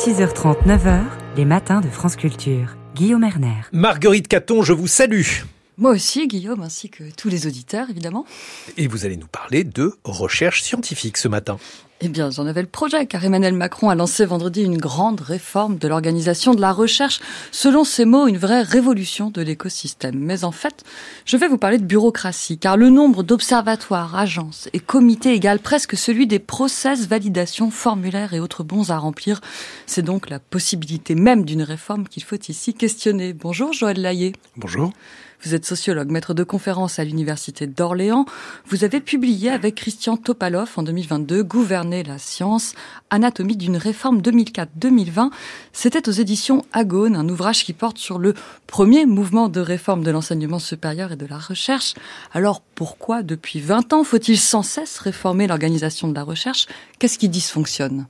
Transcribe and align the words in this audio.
6h30, 0.00 0.66
9h, 0.66 1.00
les 1.36 1.44
matins 1.44 1.82
de 1.82 1.88
France 1.88 2.16
Culture. 2.16 2.74
Guillaume 2.94 3.22
Erner. 3.22 3.60
Marguerite 3.70 4.28
Caton, 4.28 4.62
je 4.62 4.72
vous 4.72 4.86
salue. 4.86 5.26
Moi 5.80 5.92
aussi, 5.92 6.28
Guillaume, 6.28 6.60
ainsi 6.60 6.90
que 6.90 7.04
tous 7.16 7.30
les 7.30 7.46
auditeurs, 7.46 7.88
évidemment. 7.88 8.26
Et 8.76 8.86
vous 8.86 9.06
allez 9.06 9.16
nous 9.16 9.26
parler 9.26 9.64
de 9.64 9.94
recherche 10.04 10.62
scientifique 10.62 11.16
ce 11.16 11.26
matin. 11.26 11.56
Eh 12.02 12.08
bien, 12.08 12.30
j'en 12.30 12.46
avais 12.46 12.60
le 12.60 12.68
projet, 12.68 13.06
car 13.06 13.24
Emmanuel 13.24 13.54
Macron 13.54 13.88
a 13.88 13.94
lancé 13.94 14.26
vendredi 14.26 14.62
une 14.62 14.76
grande 14.76 15.22
réforme 15.22 15.78
de 15.78 15.88
l'organisation 15.88 16.52
de 16.52 16.60
la 16.60 16.72
recherche. 16.72 17.20
Selon 17.50 17.84
ses 17.84 18.04
mots, 18.04 18.26
une 18.26 18.36
vraie 18.36 18.60
révolution 18.60 19.30
de 19.30 19.40
l'écosystème. 19.40 20.18
Mais 20.18 20.44
en 20.44 20.52
fait, 20.52 20.84
je 21.24 21.38
vais 21.38 21.48
vous 21.48 21.56
parler 21.56 21.78
de 21.78 21.84
bureaucratie, 21.84 22.58
car 22.58 22.76
le 22.76 22.90
nombre 22.90 23.22
d'observatoires, 23.22 24.16
agences 24.16 24.68
et 24.74 24.80
comités 24.80 25.32
égale 25.32 25.60
presque 25.60 25.96
celui 25.96 26.26
des 26.26 26.40
process, 26.40 27.06
validations, 27.06 27.70
formulaires 27.70 28.34
et 28.34 28.40
autres 28.40 28.64
bons 28.64 28.90
à 28.90 28.98
remplir. 28.98 29.40
C'est 29.86 30.02
donc 30.02 30.28
la 30.28 30.40
possibilité 30.40 31.14
même 31.14 31.46
d'une 31.46 31.62
réforme 31.62 32.06
qu'il 32.06 32.22
faut 32.22 32.36
ici 32.48 32.74
questionner. 32.74 33.32
Bonjour 33.32 33.72
Joël 33.72 33.98
Laillé. 33.98 34.32
Bonjour. 34.56 34.92
Vous 35.42 35.54
êtes 35.54 35.64
sociologue, 35.64 36.10
maître 36.10 36.34
de 36.34 36.44
conférence 36.44 36.98
à 36.98 37.04
l'Université 37.04 37.66
d'Orléans. 37.66 38.26
Vous 38.66 38.84
avez 38.84 39.00
publié 39.00 39.48
avec 39.48 39.74
Christian 39.74 40.18
Topalov 40.18 40.72
en 40.76 40.82
2022 40.82 41.42
Gouverner 41.42 42.02
la 42.02 42.18
science, 42.18 42.74
anatomie 43.08 43.56
d'une 43.56 43.78
réforme 43.78 44.20
2004-2020. 44.20 45.30
C'était 45.72 46.10
aux 46.10 46.12
éditions 46.12 46.66
Agone, 46.74 47.16
un 47.16 47.26
ouvrage 47.26 47.64
qui 47.64 47.72
porte 47.72 47.96
sur 47.96 48.18
le 48.18 48.34
premier 48.66 49.06
mouvement 49.06 49.48
de 49.48 49.60
réforme 49.60 50.04
de 50.04 50.10
l'enseignement 50.10 50.58
supérieur 50.58 51.12
et 51.12 51.16
de 51.16 51.26
la 51.26 51.38
recherche. 51.38 51.94
Alors 52.34 52.60
pourquoi, 52.74 53.22
depuis 53.22 53.60
20 53.60 53.94
ans, 53.94 54.04
faut-il 54.04 54.38
sans 54.38 54.62
cesse 54.62 54.98
réformer 54.98 55.46
l'organisation 55.46 56.08
de 56.08 56.14
la 56.14 56.22
recherche? 56.22 56.66
Qu'est-ce 56.98 57.18
qui 57.18 57.30
dysfonctionne? 57.30 58.06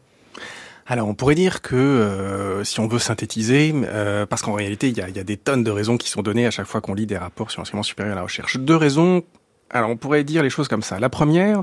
Alors 0.90 1.06
on 1.06 1.14
pourrait 1.14 1.36
dire 1.36 1.62
que 1.62 1.76
euh, 1.76 2.64
si 2.64 2.80
on 2.80 2.88
veut 2.88 2.98
synthétiser, 2.98 3.72
euh, 3.72 4.26
parce 4.26 4.42
qu'en 4.42 4.54
réalité 4.54 4.88
il 4.88 4.98
y 4.98 5.00
a, 5.00 5.08
des 5.22 5.36
tonnes 5.36 5.62
de 5.62 5.70
raisons 5.70 5.96
qui 5.96 6.10
sont 6.10 6.20
données 6.20 6.46
à 6.46 6.50
chaque 6.50 6.66
fois 6.66 6.80
qu'on 6.80 6.94
lit 6.94 7.06
des 7.06 7.16
rapports 7.16 7.52
sur 7.52 7.60
l'enseignement 7.60 7.84
supérieur 7.84 8.14
et 8.14 8.16
la 8.16 8.24
recherche. 8.24 8.56
Deux 8.56 8.74
raisons. 8.74 9.22
Alors 9.70 9.90
on 9.90 9.96
pourrait 9.96 10.24
dire 10.24 10.42
les 10.42 10.50
choses 10.50 10.66
comme 10.66 10.82
ça. 10.82 10.98
La 10.98 11.08
première, 11.08 11.62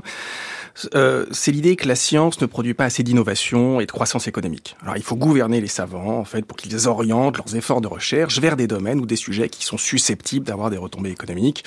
euh, 0.94 1.26
c'est 1.30 1.52
l'idée 1.52 1.76
que 1.76 1.86
la 1.86 1.94
science 1.94 2.40
ne 2.40 2.46
produit 2.46 2.72
pas 2.72 2.86
assez 2.86 3.02
d'innovation 3.02 3.80
et 3.80 3.86
de 3.86 3.92
croissance 3.92 4.28
économique. 4.28 4.78
Alors 4.82 4.96
il 4.96 5.02
faut 5.02 5.16
gouverner 5.16 5.60
les 5.60 5.68
savants 5.68 6.18
en 6.20 6.24
fait 6.24 6.46
pour 6.46 6.56
qu'ils 6.56 6.88
orientent 6.88 7.36
leurs 7.36 7.54
efforts 7.54 7.82
de 7.82 7.88
recherche 7.88 8.40
vers 8.40 8.56
des 8.56 8.66
domaines 8.66 8.98
ou 8.98 9.04
des 9.04 9.16
sujets 9.16 9.50
qui 9.50 9.62
sont 9.62 9.76
susceptibles 9.76 10.46
d'avoir 10.46 10.70
des 10.70 10.78
retombées 10.78 11.10
économiques. 11.10 11.64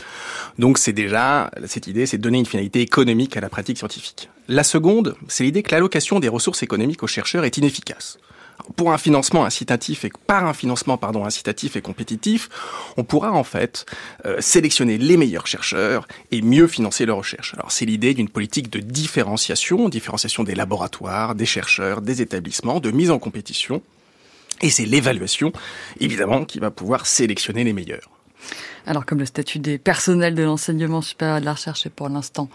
Donc 0.58 0.80
c'est 0.80 0.94
déjà 0.94 1.52
cette 1.66 1.86
idée, 1.86 2.08
c'est 2.08 2.18
de 2.18 2.24
donner 2.24 2.40
une 2.40 2.48
finalité 2.48 2.82
économique 2.82 3.38
à 3.38 3.40
la 3.40 3.50
pratique 3.50 3.78
scientifique. 3.78 4.32
La 4.48 4.64
seconde, 4.64 5.16
c'est 5.28 5.44
l'idée 5.44 5.64
que 5.64 5.72
l'allocation 5.72 6.20
des 6.20 6.28
ressources 6.28 6.64
économiques 6.64 7.04
aux 7.04 7.08
chercheurs 7.08 7.46
est 7.46 7.58
inefficace 7.58 8.18
pour 8.76 8.92
un 8.92 8.98
financement 8.98 9.46
incitatif 9.46 10.06
et 10.06 10.12
par 10.28 10.46
un 10.46 10.54
financement 10.54 11.00
incitatif 11.26 11.76
et 11.76 11.82
compétitif, 11.82 12.50
on 12.98 13.04
pourra 13.04 13.32
en 13.32 13.44
fait 13.44 13.86
euh, 14.26 14.38
sélectionner 14.40 14.98
les 14.98 15.18
meilleurs 15.18 15.48
chercheurs 15.48 16.08
et 16.32 16.42
mieux 16.42 16.68
financer 16.68 17.06
leur 17.06 17.18
recherche. 17.18 17.54
Alors 17.56 17.72
c'est 17.72 17.86
l'idée 17.86 18.14
d'une 18.14 18.30
politique 18.30 18.70
de 18.70 18.80
différenciation, 18.80 19.90
différenciation 19.90 20.44
des 20.44 20.56
laboratoires, 20.56 21.36
des 21.36 21.46
chercheurs, 21.46 22.02
des 22.02 22.22
établissements, 22.22 22.80
de 22.80 22.92
mise 22.92 23.12
en 23.12 23.20
compétition. 23.20 23.82
Et 24.62 24.70
c'est 24.70 24.86
l'évaluation, 24.86 25.52
évidemment, 26.00 26.46
qui 26.46 26.60
va 26.60 26.70
pouvoir 26.70 27.08
sélectionner 27.08 27.64
les 27.64 27.74
meilleurs. 27.74 28.10
Alors 28.86 29.06
comme 29.06 29.20
le 29.20 29.26
statut 29.26 29.60
des 29.60 29.78
personnels 29.78 30.36
de 30.36 30.44
l'enseignement 30.44 31.02
supérieur 31.02 31.38
et 31.38 31.42
de 31.42 31.46
la 31.46 31.54
recherche 31.54 31.86
est 31.86 31.92
pour 31.92 32.10
l'instant 32.10 32.50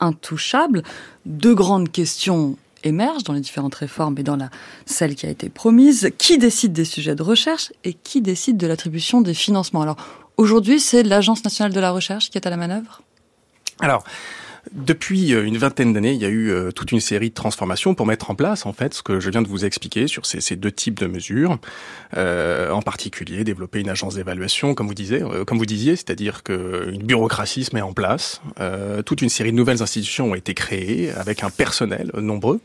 intouchable, 0.00 0.82
deux 1.24 1.54
grandes 1.54 1.90
questions 1.90 2.56
émergent 2.84 3.24
dans 3.24 3.32
les 3.32 3.40
différentes 3.40 3.74
réformes 3.74 4.16
et 4.18 4.22
dans 4.22 4.38
celle 4.84 5.14
qui 5.14 5.26
a 5.26 5.30
été 5.30 5.48
promise. 5.48 6.10
Qui 6.18 6.38
décide 6.38 6.72
des 6.72 6.84
sujets 6.84 7.14
de 7.14 7.22
recherche 7.22 7.72
et 7.84 7.94
qui 7.94 8.20
décide 8.20 8.56
de 8.56 8.66
l'attribution 8.66 9.20
des 9.20 9.34
financements? 9.34 9.82
Alors 9.82 9.96
aujourd'hui, 10.36 10.78
c'est 10.80 11.02
l'Agence 11.02 11.42
nationale 11.44 11.72
de 11.72 11.80
la 11.80 11.90
recherche 11.90 12.30
qui 12.30 12.38
est 12.38 12.46
à 12.46 12.50
la 12.50 12.56
manœuvre? 12.56 13.02
Alors, 13.80 14.04
depuis 14.72 15.34
euh, 15.34 15.44
une 15.44 15.58
vingtaine 15.58 15.92
d'années, 15.92 16.12
il 16.12 16.20
y 16.20 16.24
a 16.24 16.28
eu 16.28 16.50
euh, 16.50 16.70
toute 16.70 16.92
une 16.92 17.00
série 17.00 17.30
de 17.30 17.34
transformations 17.34 17.94
pour 17.94 18.06
mettre 18.06 18.30
en 18.30 18.34
place 18.34 18.66
en 18.66 18.72
fait 18.72 18.94
ce 18.94 19.02
que 19.02 19.20
je 19.20 19.30
viens 19.30 19.42
de 19.42 19.48
vous 19.48 19.64
expliquer 19.64 20.06
sur 20.06 20.26
ces, 20.26 20.56
deux 20.56 20.72
types 20.72 20.98
de 20.98 21.06
mesures. 21.06 21.58
Euh, 22.16 22.70
en 22.70 22.82
particulier, 22.82 23.44
développer 23.44 23.80
une 23.80 23.88
agence 23.88 24.14
d'évaluation, 24.14 24.74
comme 24.74 24.86
vous 24.86 24.94
disiez, 24.94 25.22
euh, 25.22 25.44
comme 25.44 25.58
vous 25.58 25.66
disiez, 25.66 25.96
c'est-à-dire 25.96 26.42
qu'une 26.42 27.02
bureaucratie 27.02 27.64
se 27.64 27.74
met 27.74 27.82
en 27.82 27.92
place. 27.92 28.40
Euh, 28.60 29.02
toute 29.02 29.22
une 29.22 29.28
série 29.28 29.52
de 29.52 29.56
nouvelles 29.56 29.82
institutions 29.82 30.30
ont 30.30 30.34
été 30.34 30.54
créées 30.54 31.10
avec 31.12 31.42
un 31.44 31.50
personnel 31.50 32.10
nombreux. 32.18 32.60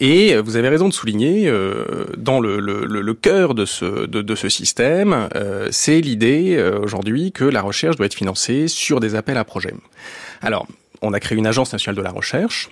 Et 0.00 0.36
vous 0.38 0.56
avez 0.56 0.68
raison 0.68 0.88
de 0.88 0.92
souligner, 0.92 1.52
dans 2.16 2.40
le, 2.40 2.58
le, 2.58 2.84
le, 2.86 3.14
cœur 3.14 3.54
de 3.54 3.66
ce, 3.66 4.06
de, 4.06 4.22
de 4.22 4.34
ce 4.34 4.48
système, 4.48 5.28
c'est 5.70 6.00
l'idée 6.00 6.58
aujourd'hui 6.82 7.30
que 7.30 7.44
la 7.44 7.60
recherche 7.60 7.96
doit 7.96 8.06
être 8.06 8.14
financée 8.14 8.68
sur 8.68 9.00
des 9.00 9.14
appels 9.14 9.36
à 9.36 9.44
projets. 9.44 9.74
Alors, 10.40 10.66
on 11.00 11.12
a 11.12 11.20
créé 11.20 11.38
une 11.38 11.46
agence 11.46 11.72
nationale 11.72 11.96
de 11.96 12.02
la 12.02 12.10
recherche. 12.10 12.70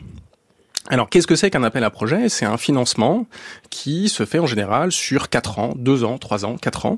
Alors, 0.88 1.08
qu'est-ce 1.08 1.26
que 1.26 1.36
c'est 1.36 1.50
qu'un 1.50 1.62
appel 1.62 1.84
à 1.84 1.90
projet? 1.90 2.28
C'est 2.28 2.46
un 2.46 2.56
financement 2.56 3.26
qui 3.70 4.08
se 4.08 4.24
fait 4.24 4.38
en 4.38 4.46
général 4.46 4.92
sur 4.92 5.28
4 5.28 5.58
ans, 5.58 5.72
2 5.76 6.04
ans, 6.04 6.18
3 6.18 6.44
ans, 6.44 6.56
4 6.56 6.86
ans. 6.86 6.96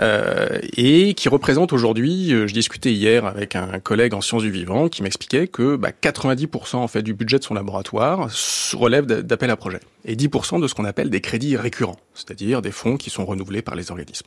Euh, 0.00 0.58
et 0.76 1.14
qui 1.14 1.28
représente 1.28 1.72
aujourd'hui, 1.72 2.32
euh, 2.32 2.46
je 2.46 2.54
discutais 2.54 2.92
hier 2.92 3.24
avec 3.24 3.56
un 3.56 3.80
collègue 3.80 4.14
en 4.14 4.20
sciences 4.20 4.42
du 4.42 4.50
vivant 4.50 4.88
qui 4.88 5.02
m'expliquait 5.02 5.48
que 5.48 5.76
bah, 5.76 5.90
90% 5.90 6.76
en 6.76 6.86
fait 6.86 7.02
du 7.02 7.14
budget 7.14 7.38
de 7.38 7.44
son 7.44 7.54
laboratoire 7.54 8.28
relève 8.74 9.06
d'appel 9.06 9.50
à 9.50 9.56
projet 9.56 9.80
et 10.04 10.14
10% 10.14 10.60
de 10.60 10.68
ce 10.68 10.74
qu'on 10.74 10.84
appelle 10.84 11.10
des 11.10 11.20
crédits 11.20 11.56
récurrents, 11.56 11.98
c'est-à-dire 12.14 12.62
des 12.62 12.70
fonds 12.70 12.96
qui 12.96 13.10
sont 13.10 13.24
renouvelés 13.24 13.62
par 13.62 13.74
les 13.74 13.90
organismes. 13.90 14.26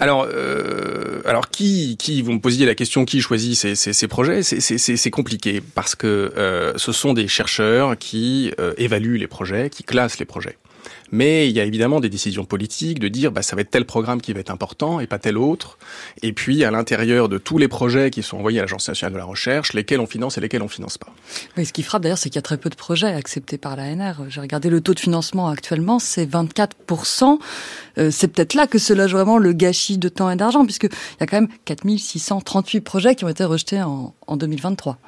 Alors, 0.00 0.28
euh, 0.32 1.20
alors 1.24 1.50
qui, 1.50 1.96
qui, 1.98 2.22
vous 2.22 2.32
me 2.32 2.40
posiez 2.40 2.66
la 2.66 2.76
question, 2.76 3.04
qui 3.04 3.20
choisit 3.20 3.56
ces, 3.56 4.08
projets? 4.08 4.42
C'est 4.42 5.10
compliqué 5.10 5.60
parce 5.74 5.94
que 5.96 6.32
euh, 6.36 6.72
ce 6.76 6.92
sont 6.92 7.14
des 7.14 7.26
chercheurs 7.26 7.98
qui 7.98 8.52
euh, 8.60 8.74
évaluent 8.76 9.18
les 9.18 9.26
projets, 9.26 9.70
qui 9.70 9.82
classent 9.82 10.20
les 10.20 10.24
projets. 10.24 10.56
Mais 11.10 11.48
il 11.48 11.56
y 11.56 11.60
a 11.60 11.64
évidemment 11.64 12.00
des 12.00 12.08
décisions 12.08 12.44
politiques 12.44 12.98
de 12.98 13.08
dire 13.08 13.32
bah, 13.32 13.42
ça 13.42 13.56
va 13.56 13.62
être 13.62 13.70
tel 13.70 13.84
programme 13.84 14.20
qui 14.20 14.32
va 14.32 14.40
être 14.40 14.50
important 14.50 15.00
et 15.00 15.06
pas 15.06 15.18
tel 15.18 15.38
autre. 15.38 15.78
Et 16.22 16.32
puis 16.32 16.64
à 16.64 16.70
l'intérieur 16.70 17.28
de 17.28 17.38
tous 17.38 17.58
les 17.58 17.68
projets 17.68 18.10
qui 18.10 18.22
sont 18.22 18.36
envoyés 18.36 18.58
à 18.58 18.62
l'Agence 18.62 18.88
nationale 18.88 19.12
de 19.12 19.18
la 19.18 19.24
recherche, 19.24 19.72
lesquels 19.72 20.00
on 20.00 20.06
finance 20.06 20.38
et 20.38 20.40
lesquels 20.40 20.62
on 20.62 20.68
finance 20.68 20.98
pas. 20.98 21.08
Ce 21.56 21.72
qui 21.72 21.82
frappe 21.82 22.02
d'ailleurs, 22.02 22.18
c'est 22.18 22.28
qu'il 22.28 22.36
y 22.36 22.40
a 22.40 22.42
très 22.42 22.58
peu 22.58 22.70
de 22.70 22.74
projets 22.74 23.12
acceptés 23.12 23.58
par 23.58 23.76
l'ANR. 23.76 24.28
J'ai 24.28 24.40
regardé 24.40 24.70
le 24.70 24.80
taux 24.80 24.94
de 24.94 25.00
financement 25.00 25.48
actuellement, 25.48 25.98
c'est 25.98 26.26
24 26.26 26.76
euh, 27.98 28.10
C'est 28.10 28.28
peut-être 28.28 28.54
là 28.54 28.66
que 28.66 28.78
se 28.78 28.92
loge 28.92 29.12
vraiment 29.12 29.38
le 29.38 29.52
gâchis 29.52 29.98
de 29.98 30.08
temps 30.08 30.30
et 30.30 30.36
d'argent, 30.36 30.64
puisqu'il 30.64 30.90
y 31.20 31.22
a 31.22 31.26
quand 31.26 31.40
même 31.40 31.48
4638 31.64 32.80
projets 32.80 33.14
qui 33.14 33.24
ont 33.24 33.28
été 33.28 33.44
rejetés 33.44 33.82
en, 33.82 34.14
en 34.26 34.36
2023. 34.36 34.98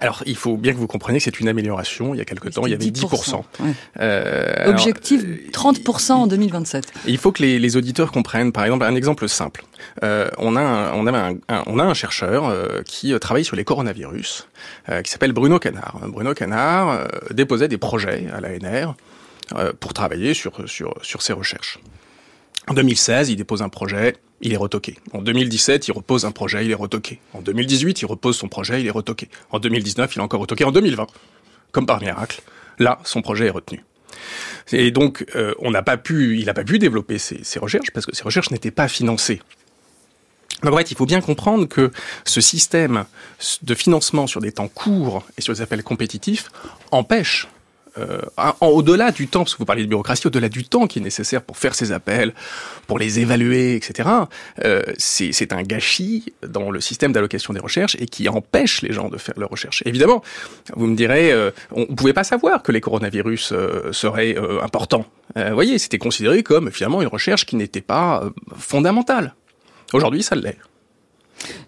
Alors, 0.00 0.22
il 0.26 0.36
faut 0.36 0.56
bien 0.56 0.72
que 0.72 0.78
vous 0.78 0.86
compreniez 0.86 1.18
que 1.18 1.24
c'est 1.24 1.40
une 1.40 1.48
amélioration. 1.48 2.14
Il 2.14 2.18
y 2.18 2.20
a 2.20 2.24
quelques 2.24 2.52
temps, 2.54 2.66
il 2.66 2.70
y 2.70 2.74
avait 2.74 2.84
10%. 2.84 3.36
Ouais. 3.36 3.70
Euh, 4.00 4.70
Objectif 4.70 5.19
alors, 5.19 5.19
30% 5.20 6.12
en 6.12 6.26
2027. 6.26 6.92
il 7.06 7.18
faut 7.18 7.32
que 7.32 7.42
les, 7.42 7.76
auditeurs 7.76 8.12
comprennent, 8.12 8.52
par 8.52 8.64
exemple, 8.64 8.84
un 8.84 8.94
exemple 8.94 9.28
simple. 9.28 9.64
Euh, 10.02 10.28
on, 10.38 10.56
a 10.56 10.62
un, 11.48 11.94
chercheur 11.94 12.48
euh, 12.48 12.82
qui 12.84 13.18
travaille 13.18 13.44
sur 13.44 13.56
les 13.56 13.64
coronavirus, 13.64 14.48
euh, 14.88 15.02
qui 15.02 15.10
s'appelle 15.10 15.32
Bruno 15.32 15.58
Canard. 15.58 16.00
Bruno 16.08 16.34
Canard 16.34 16.90
euh, 16.90 17.06
déposait 17.30 17.68
des 17.68 17.78
projets 17.78 18.26
à 18.32 18.40
l'ANR 18.40 18.94
euh, 19.56 19.72
pour 19.78 19.94
travailler 19.94 20.34
sur, 20.34 20.52
sur 20.68 21.22
ses 21.22 21.32
recherches. 21.32 21.78
En 22.68 22.74
2016, 22.74 23.30
il 23.30 23.36
dépose 23.36 23.62
un 23.62 23.68
projet, 23.68 24.16
il 24.40 24.52
est 24.52 24.56
retoqué. 24.56 24.96
En 25.12 25.22
2017, 25.22 25.88
il 25.88 25.92
repose 25.92 26.24
un 26.24 26.30
projet, 26.30 26.64
il 26.64 26.70
est 26.70 26.76
retoqué. 26.76 27.18
En 27.32 27.40
2018, 27.40 28.02
il 28.02 28.06
repose 28.06 28.36
son 28.36 28.48
projet, 28.48 28.80
il 28.80 28.86
est 28.86 28.92
retoqué. 28.92 29.28
En 29.50 29.58
2019, 29.58 30.14
il 30.14 30.18
est 30.18 30.22
encore 30.22 30.40
retoqué. 30.40 30.64
En 30.64 30.70
2020, 30.70 31.06
comme 31.72 31.86
par 31.86 32.00
miracle, 32.00 32.42
là, 32.78 33.00
son 33.04 33.22
projet 33.22 33.46
est 33.46 33.50
retenu. 33.50 33.84
Et 34.72 34.90
donc, 34.90 35.24
euh, 35.34 35.54
on 35.58 35.70
n'a 35.70 35.82
il 36.10 36.44
n'a 36.44 36.54
pas 36.54 36.64
pu 36.64 36.78
développer 36.78 37.18
ses, 37.18 37.58
recherches 37.58 37.90
parce 37.92 38.06
que 38.06 38.14
ses 38.14 38.22
recherches 38.22 38.50
n'étaient 38.50 38.70
pas 38.70 38.88
financées. 38.88 39.40
Donc 40.62 40.74
en 40.74 40.76
fait, 40.76 40.90
il 40.90 40.96
faut 40.96 41.06
bien 41.06 41.20
comprendre 41.20 41.66
que 41.66 41.90
ce 42.24 42.40
système 42.40 43.04
de 43.62 43.74
financement 43.74 44.26
sur 44.26 44.40
des 44.40 44.52
temps 44.52 44.68
courts 44.68 45.26
et 45.38 45.40
sur 45.40 45.54
des 45.54 45.62
appels 45.62 45.82
compétitifs 45.82 46.50
empêche 46.90 47.48
euh, 47.98 48.20
au-delà 48.60 49.10
du 49.10 49.28
temps, 49.28 49.40
parce 49.40 49.54
que 49.54 49.58
vous 49.58 49.64
parlez 49.64 49.82
de 49.82 49.88
bureaucratie, 49.88 50.26
au-delà 50.26 50.48
du 50.48 50.64
temps 50.64 50.86
qui 50.86 50.98
est 50.98 51.02
nécessaire 51.02 51.42
pour 51.42 51.56
faire 51.56 51.74
ces 51.74 51.92
appels, 51.92 52.34
pour 52.86 52.98
les 52.98 53.20
évaluer, 53.20 53.76
etc., 53.76 54.08
euh, 54.64 54.82
c'est 54.98 55.52
un 55.52 55.62
gâchis 55.62 56.32
dans 56.46 56.70
le 56.70 56.80
système 56.80 57.12
d'allocation 57.12 57.52
des 57.52 57.60
recherches 57.60 57.96
et 57.98 58.06
qui 58.06 58.28
empêche 58.28 58.82
les 58.82 58.92
gens 58.92 59.08
de 59.08 59.18
faire 59.18 59.34
leurs 59.38 59.50
recherches. 59.50 59.82
Évidemment, 59.86 60.22
vous 60.74 60.86
me 60.86 60.96
direz, 60.96 61.32
euh, 61.32 61.50
on 61.72 61.80
ne 61.80 61.94
pouvait 61.94 62.12
pas 62.12 62.24
savoir 62.24 62.62
que 62.62 62.72
les 62.72 62.80
coronavirus 62.80 63.52
euh, 63.52 63.92
seraient 63.92 64.36
euh, 64.36 64.62
importants. 64.62 65.04
vous 65.36 65.54
voyez, 65.54 65.78
c'était 65.78 65.98
considéré 65.98 66.42
comme 66.42 66.70
finalement 66.70 67.02
une 67.02 67.08
recherche 67.08 67.46
qui 67.46 67.56
n'était 67.56 67.80
pas 67.80 68.24
fondamentale. 68.56 69.34
Aujourd'hui, 69.92 70.22
ça 70.22 70.34
l'est. 70.34 70.58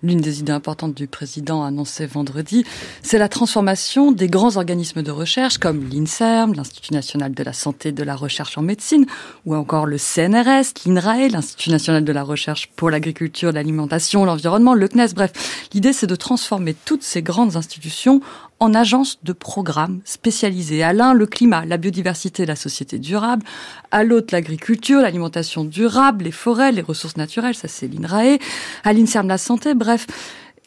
L'une 0.03 0.21
des 0.21 0.41
idées 0.41 0.53
importantes 0.53 0.95
du 0.95 1.07
président 1.07 1.65
annoncée 1.65 2.07
vendredi, 2.07 2.65
c'est 3.03 3.19
la 3.19 3.29
transformation 3.29 4.13
des 4.13 4.27
grands 4.27 4.57
organismes 4.57 5.03
de 5.03 5.11
recherche 5.11 5.59
comme 5.59 5.89
l'INSERM, 5.89 6.55
l'Institut 6.55 6.93
national 6.93 7.35
de 7.35 7.43
la 7.43 7.53
santé 7.53 7.91
et 7.91 7.93
de 7.93 8.03
la 8.03 8.17
recherche 8.17 8.59
en 8.59 8.63
médecine, 8.63 9.07
ou 9.47 9.55
encore 9.55 9.87
le 9.87 9.99
CNRS, 9.99 10.75
l'INRAE, 10.87 11.29
l'Institut 11.29 11.71
national 11.71 12.05
de 12.05 12.13
la 12.13 12.23
recherche 12.23 12.69
pour 12.77 12.91
l'agriculture, 12.91 13.53
l'alimentation, 13.53 14.25
l'environnement, 14.25 14.75
le 14.75 14.89
CNES. 14.89 15.15
Bref, 15.15 15.33
l'idée 15.73 15.93
c'est 15.93 16.07
de 16.07 16.17
transformer 16.17 16.75
toutes 16.75 17.03
ces 17.03 17.23
grandes 17.23 17.57
institutions 17.57 18.21
en 18.63 18.75
agences 18.75 19.19
de 19.25 19.33
programmes 19.33 20.01
spécialisées. 20.05 20.85
À 20.85 20.93
l'un, 20.93 21.15
le 21.15 21.27
climat, 21.27 21.65
la 21.65 21.79
biodiversité, 21.79 22.47
la 22.47 22.55
société 22.55 23.01
durable. 23.01 23.45
À 23.91 24.05
l'autre, 24.05 24.29
l'agriculture, 24.31 25.01
l'alimentation 25.01 25.65
durable, 25.65 26.27
les 26.27 26.31
forêts, 26.31 26.71
les 26.71 26.81
ressources 26.81 27.17
naturelles, 27.17 27.57
ça 27.57 27.67
c'est 27.67 27.89
l'INRAE. 27.89 28.39
À 28.85 28.93
l'INSERM, 28.93 29.27
la 29.27 29.39
santé. 29.39 29.75
Bref, 29.75 30.07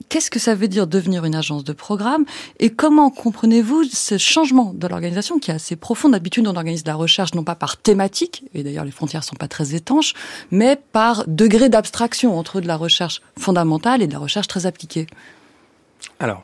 Qu'est-ce 0.09 0.30
que 0.30 0.39
ça 0.39 0.56
veut 0.56 0.68
dire 0.68 0.88
devenir 0.88 1.24
une 1.24 1.36
agence 1.36 1.63
de 1.63 1.71
programme 1.71 2.25
et 2.59 2.69
comment 2.69 3.09
comprenez-vous 3.09 3.86
ce 3.86 4.18
changement 4.18 4.74
de 4.75 4.88
l'organisation 4.89 5.39
qui 5.39 5.51
est 5.51 5.53
assez 5.53 5.77
profond? 5.77 6.09
D'habitude, 6.09 6.45
on 6.48 6.56
organise 6.57 6.86
la 6.86 6.95
recherche 6.95 7.33
non 7.33 7.45
pas 7.45 7.56
par 7.56 7.77
thématique, 7.77 8.44
et 8.53 8.62
d'ailleurs 8.62 8.83
les 8.83 8.91
frontières 8.91 9.24
sont 9.24 9.38
pas 9.38 9.48
très 9.48 9.74
étanches, 9.74 10.13
mais 10.51 10.77
par 10.91 11.24
degré 11.27 11.69
d'abstraction 11.69 12.38
entre 12.38 12.59
de 12.59 12.68
la 12.68 12.75
recherche 12.75 13.21
fondamentale 13.39 14.01
et 14.01 14.07
de 14.07 14.12
la 14.12 14.19
recherche 14.19 14.48
très 14.50 14.65
appliquée. 14.65 15.07
Alors, 16.19 16.44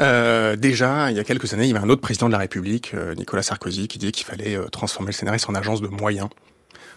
euh, 0.00 0.56
déjà, 0.56 1.10
il 1.10 1.16
y 1.16 1.20
a 1.20 1.24
quelques 1.24 1.52
années, 1.54 1.64
il 1.64 1.68
y 1.68 1.76
avait 1.76 1.84
un 1.84 1.88
autre 1.88 2.00
président 2.00 2.26
de 2.26 2.32
la 2.32 2.38
République, 2.38 2.92
euh, 2.94 3.14
Nicolas 3.14 3.42
Sarkozy, 3.42 3.88
qui 3.88 3.98
disait 3.98 4.12
qu'il 4.12 4.26
fallait 4.26 4.56
euh, 4.56 4.68
transformer 4.68 5.12
le 5.12 5.12
CNRS 5.12 5.48
en 5.48 5.54
agence 5.54 5.80
de 5.80 5.88
moyens. 5.88 6.28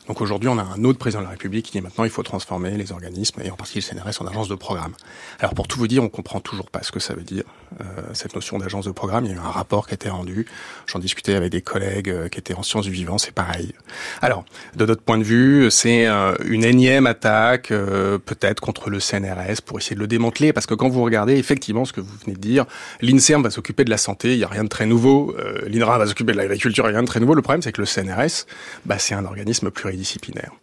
Donc 0.07 0.21
aujourd'hui, 0.21 0.49
on 0.49 0.57
a 0.57 0.63
un 0.63 0.83
autre 0.83 0.97
président 0.97 1.21
de 1.21 1.25
la 1.25 1.31
République 1.31 1.65
qui 1.67 1.71
dit 1.73 1.81
maintenant 1.81 2.03
il 2.03 2.09
faut 2.09 2.23
transformer 2.23 2.71
les 2.71 2.91
organismes 2.91 3.41
et 3.43 3.51
en 3.51 3.55
particulier 3.55 3.85
le 3.91 3.99
CNRS 3.99 4.21
en 4.21 4.27
agence 4.27 4.47
de 4.47 4.55
programme. 4.55 4.93
Alors 5.39 5.53
pour 5.53 5.67
tout 5.67 5.77
vous 5.77 5.87
dire, 5.87 6.03
on 6.03 6.09
comprend 6.09 6.39
toujours 6.39 6.69
pas 6.69 6.81
ce 6.81 6.91
que 6.91 6.99
ça 6.99 7.13
veut 7.13 7.23
dire 7.23 7.43
euh, 7.79 7.83
cette 8.13 8.35
notion 8.35 8.57
d'agence 8.57 8.85
de 8.85 8.91
programme. 8.91 9.25
Il 9.25 9.31
y 9.31 9.33
a 9.33 9.37
eu 9.37 9.39
un 9.39 9.43
rapport 9.43 9.87
qui 9.87 9.93
a 9.93 9.95
été 9.95 10.09
rendu. 10.09 10.45
J'en 10.87 10.99
discutais 10.99 11.35
avec 11.35 11.51
des 11.51 11.61
collègues 11.61 12.09
euh, 12.09 12.29
qui 12.29 12.39
étaient 12.39 12.53
en 12.53 12.63
sciences 12.63 12.85
du 12.85 12.91
vivant, 12.91 13.17
c'est 13.17 13.31
pareil. 13.31 13.73
Alors 14.21 14.43
de 14.75 14.85
notre 14.85 15.01
point 15.01 15.17
de 15.17 15.23
vue, 15.23 15.69
c'est 15.69 16.07
euh, 16.07 16.33
une 16.45 16.63
énième 16.63 17.05
attaque 17.05 17.67
peut-être 17.69 18.59
contre 18.59 18.89
le 18.89 18.99
CNRS 18.99 19.61
pour 19.65 19.77
essayer 19.77 19.95
de 19.95 20.01
le 20.01 20.07
démanteler 20.07 20.51
parce 20.51 20.65
que 20.65 20.73
quand 20.73 20.89
vous 20.89 21.03
regardez 21.03 21.35
effectivement 21.37 21.85
ce 21.85 21.93
que 21.93 22.01
vous 22.01 22.13
venez 22.25 22.35
de 22.35 22.41
dire, 22.41 22.65
l'INSERM 23.01 23.43
va 23.43 23.51
s'occuper 23.51 23.83
de 23.83 23.89
la 23.89 23.97
santé, 23.97 24.33
il 24.33 24.39
y 24.39 24.43
a 24.43 24.47
rien 24.47 24.63
de 24.63 24.69
très 24.69 24.85
nouveau. 24.85 25.35
L'INRA 25.67 25.97
va 25.97 26.07
s'occuper 26.07 26.31
de 26.31 26.37
l'agriculture, 26.37 26.85
il 26.85 26.87
y 26.87 26.91
a 26.91 26.97
rien 26.97 27.03
de 27.03 27.07
très 27.07 27.19
nouveau. 27.19 27.35
Le 27.35 27.41
problème 27.41 27.61
c'est 27.61 27.71
que 27.71 27.81
le 27.81 27.87
CNRS, 27.87 28.45
bah, 28.85 28.97
c'est 28.97 29.13
un 29.13 29.25
organisme 29.25 29.69
plus 29.69 29.90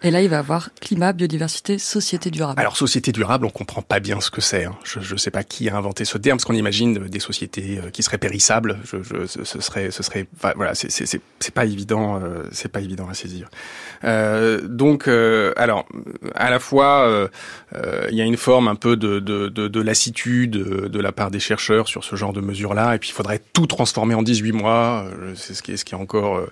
Et 0.03 0.11
là, 0.11 0.23
il 0.23 0.29
va 0.29 0.39
avoir 0.39 0.71
climat, 0.81 1.13
biodiversité, 1.13 1.79
société 1.79 2.31
durable. 2.31 2.61
Alors, 2.61 2.77
société 2.77 3.13
durable, 3.13 3.47
on 3.47 3.51
comprend 3.51 3.83
pas 3.83 4.01
bien 4.01 4.21
ce 4.21 4.31
que 4.31 4.41
c'est. 4.41 4.65
Hein. 4.65 4.77
Je 4.85 5.13
ne 5.13 5.19
sais 5.19 5.31
pas 5.31 5.45
qui 5.45 5.69
a 5.69 5.77
inventé 5.77 6.05
ce 6.05 6.19
terme, 6.19 6.39
parce 6.39 6.45
qu'on 6.45 6.55
imagine 6.55 6.99
des 7.09 7.21
sociétés 7.21 7.81
euh, 7.83 7.91
qui 7.91 8.03
seraient 8.03 8.19
périssables. 8.19 8.79
Je, 8.85 9.03
je, 9.03 9.27
ce 9.27 9.61
serait, 9.61 9.91
ce 9.91 10.03
serait, 10.03 10.27
voilà, 10.57 10.75
c'est 10.75 11.55
pas 11.55 11.65
évident, 11.65 12.21
euh, 12.23 12.45
c'est 12.53 12.71
pas 12.71 12.81
évident 12.81 13.09
à 13.09 13.15
saisir. 13.15 13.49
Euh, 14.05 14.61
donc, 14.63 15.09
euh, 15.09 15.53
alors, 15.57 15.87
à 16.35 16.51
la 16.51 16.59
fois, 16.59 17.07
euh, 17.07 17.29
il 18.11 18.17
y 18.17 18.23
a 18.23 18.25
une 18.25 18.37
forme 18.37 18.69
un 18.69 18.75
peu 18.75 18.97
de, 18.97 19.19
de, 19.19 19.49
de, 19.49 19.69
de 19.69 19.81
lassitude 19.81 20.51
de 20.51 21.01
la 21.01 21.13
part 21.13 21.31
des 21.31 21.41
chercheurs 21.41 21.89
sur 21.89 22.05
ce 22.05 22.17
genre 22.17 22.33
de 22.33 22.41
mesures-là, 22.41 22.95
et 22.95 22.99
puis 22.99 23.11
il 23.11 23.13
faudrait 23.13 23.41
tout 23.53 23.67
transformer 23.67 24.15
en 24.15 24.23
18 24.23 24.53
mois. 24.53 25.07
C'est 25.35 25.55
ce 25.55 25.63
qui 25.63 25.73
est, 25.73 25.77
ce 25.77 25.85
qui 25.85 25.95
est 25.95 25.99
encore 25.99 26.47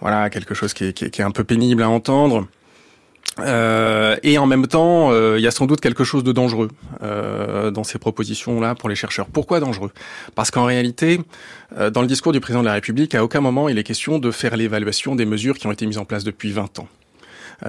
voilà, 0.00 0.30
quelque 0.30 0.54
chose 0.54 0.74
qui 0.74 0.84
est, 0.84 1.20
un 1.20 1.30
peu 1.30 1.44
pénible 1.44 1.82
à 1.82 1.88
entendre. 1.88 2.46
Euh, 3.40 4.16
et 4.22 4.38
en 4.38 4.46
même 4.46 4.66
temps, 4.66 5.10
euh, 5.10 5.36
il 5.38 5.42
y 5.42 5.46
a 5.46 5.50
sans 5.50 5.66
doute 5.66 5.80
quelque 5.80 6.04
chose 6.04 6.24
de 6.24 6.32
dangereux 6.32 6.70
euh, 7.02 7.70
dans 7.70 7.84
ces 7.84 7.98
propositions-là 7.98 8.74
pour 8.74 8.88
les 8.88 8.94
chercheurs. 8.94 9.26
Pourquoi 9.26 9.60
dangereux? 9.60 9.90
Parce 10.34 10.50
qu'en 10.50 10.64
réalité, 10.64 11.20
dans 11.92 12.00
le 12.00 12.06
discours 12.06 12.32
du 12.32 12.40
président 12.40 12.60
de 12.60 12.66
la 12.66 12.74
République, 12.74 13.14
à 13.14 13.24
aucun 13.24 13.40
moment 13.40 13.68
il 13.68 13.78
est 13.78 13.84
question 13.84 14.18
de 14.18 14.30
faire 14.30 14.56
l'évaluation 14.56 15.16
des 15.16 15.26
mesures 15.26 15.58
qui 15.58 15.66
ont 15.66 15.72
été 15.72 15.86
mises 15.86 15.98
en 15.98 16.04
place 16.04 16.24
depuis 16.24 16.52
20 16.52 16.78
ans. 16.78 16.88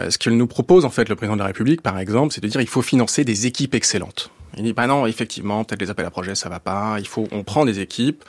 Ce 0.09 0.17
qu'il 0.17 0.35
nous 0.35 0.47
propose, 0.47 0.83
en 0.83 0.89
fait, 0.89 1.07
le 1.07 1.15
président 1.15 1.35
de 1.35 1.41
la 1.41 1.47
République, 1.47 1.81
par 1.81 1.97
exemple, 1.97 2.33
c'est 2.33 2.41
de 2.41 2.47
dire 2.47 2.61
il 2.61 2.67
faut 2.67 2.81
financer 2.81 3.23
des 3.23 3.47
équipes 3.47 3.73
excellentes. 3.73 4.31
Il 4.57 4.63
dit 4.63 4.73
bah 4.73 4.87
non, 4.87 5.05
effectivement, 5.05 5.63
peut-être 5.63 5.81
les 5.81 5.89
appels 5.89 6.05
à 6.05 6.09
projets 6.09 6.35
ça 6.35 6.49
va 6.49 6.59
pas. 6.59 6.97
Il 6.99 7.07
faut, 7.07 7.27
on 7.31 7.43
prend 7.43 7.65
des 7.65 7.79
équipes 7.79 8.23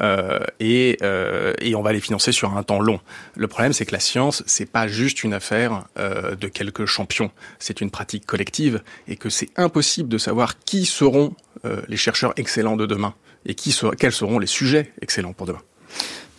euh, 0.00 0.40
et 0.58 0.96
euh, 1.02 1.52
et 1.60 1.74
on 1.74 1.82
va 1.82 1.92
les 1.92 2.00
financer 2.00 2.32
sur 2.32 2.56
un 2.56 2.62
temps 2.62 2.80
long. 2.80 3.00
Le 3.34 3.46
problème 3.46 3.72
c'est 3.72 3.84
que 3.84 3.92
la 3.92 4.00
science 4.00 4.42
c'est 4.46 4.70
pas 4.70 4.88
juste 4.88 5.22
une 5.22 5.34
affaire 5.34 5.84
euh, 5.98 6.34
de 6.34 6.48
quelques 6.48 6.86
champions. 6.86 7.30
C'est 7.58 7.80
une 7.80 7.90
pratique 7.90 8.26
collective 8.26 8.82
et 9.06 9.16
que 9.16 9.28
c'est 9.28 9.50
impossible 9.56 10.08
de 10.08 10.18
savoir 10.18 10.58
qui 10.60 10.86
seront 10.86 11.34
euh, 11.64 11.82
les 11.88 11.96
chercheurs 11.96 12.32
excellents 12.36 12.76
de 12.76 12.86
demain 12.86 13.14
et 13.44 13.54
qui 13.54 13.78
quels 13.98 14.12
seront 14.12 14.38
les 14.38 14.46
sujets 14.46 14.92
excellents 15.02 15.32
pour 15.32 15.46
demain. 15.46 15.62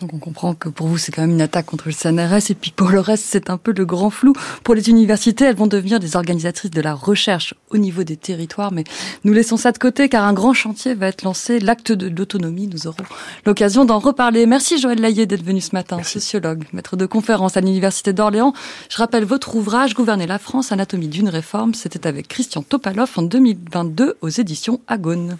Donc 0.02 0.14
on 0.14 0.20
comprend 0.20 0.54
que 0.54 0.70
pour 0.70 0.88
vous 0.88 0.98
c'est 0.98 1.12
quand 1.12 1.22
même 1.22 1.32
une 1.32 1.42
attaque 1.42 1.66
contre 1.66 1.88
le 1.88 1.92
CNRS 1.92 2.52
et 2.52 2.56
puis 2.56 2.72
pour 2.72 2.90
le 2.90 3.00
reste 3.00 3.26
c'est 3.28 3.50
un 3.50 3.58
peu 3.58 3.74
le 3.76 3.86
grand 3.86 4.10
flou. 4.12 4.34
Pour 4.64 4.76
les 4.76 4.90
universités 4.90 5.46
elles 5.46 5.56
vont 5.56 5.68
devenir 5.68 6.00
des 6.00 6.16
organisatrices 6.16 6.70
de 6.70 6.82
la 6.82 6.94
recherche 6.94 7.56
au 7.72 7.78
niveau 7.78 8.04
des 8.04 8.16
territoires 8.16 8.72
mais 8.72 8.84
nous 9.24 9.34
laissons 9.34 9.58
ça 9.58 9.72
de 9.72 9.78
côté 9.80 10.08
car 10.08 10.24
un 10.26 10.34
grand 10.34 10.54
chantier 10.54 10.94
va 10.94 11.08
être 11.08 11.24
lancé, 11.24 11.60
l'acte 11.60 11.92
de 11.92 12.08
l'autonomie. 12.08 12.68
Nous 12.68 12.86
aurons 12.86 13.04
l'occasion 13.46 13.86
d'en 13.86 14.00
reparler. 14.00 14.46
Merci 14.46 14.80
Joël 14.80 15.02
Laillé 15.02 15.26
d'être 15.26 15.44
venu 15.44 15.62
ce 15.62 15.74
matin, 15.74 15.98
Merci. 15.98 16.20
sociologue, 16.20 16.66
maître 16.74 16.96
de 16.96 17.06
conférence 17.08 17.58
à 17.58 17.62
l'Université 17.62 18.14
d'Orléans. 18.14 18.54
Je 18.90 18.98
rappelle 18.98 19.26
votre 19.26 19.56
ouvrage 19.56 19.96
Gouverner 19.96 20.28
la 20.28 20.38
France, 20.38 20.72
anatomie 20.72 21.08
d'une 21.08 21.30
réforme. 21.30 21.74
C'était 21.74 22.06
avec 22.06 22.28
Christian 22.28 22.62
Topalov 22.62 23.10
en 23.16 23.24
2022 23.24 24.18
aux 24.22 24.30
éditions 24.30 24.80
Agone. 24.88 25.38